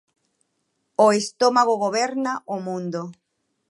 [1.05, 3.01] O estómago goberna o mundo.